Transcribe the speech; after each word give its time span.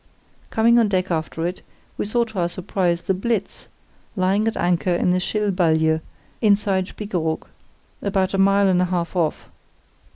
Coming 0.49 0.79
on 0.79 0.87
deck 0.87 1.11
after 1.11 1.45
it, 1.45 1.61
we 1.95 2.05
saw 2.05 2.23
to 2.23 2.39
our 2.39 2.49
surprise 2.49 3.03
the 3.03 3.13
Blitz, 3.13 3.67
lying 4.15 4.47
at 4.47 4.57
anchor 4.57 4.91
in 4.95 5.11
the 5.11 5.19
Schill 5.19 5.51
Balje, 5.51 6.01
inside 6.41 6.87
Spiekeroog, 6.87 7.43
about 8.01 8.33
a 8.33 8.39
mile 8.39 8.67
and 8.67 8.81
a 8.81 8.85
half 8.85 9.15
off. 9.15 9.47